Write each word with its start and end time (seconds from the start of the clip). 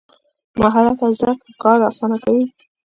مهارت 0.61 0.97
او 1.05 1.11
زده 1.17 1.31
کړه 1.39 1.53
کار 1.63 1.77
اسانه 1.89 2.17
کوي. 2.23 2.45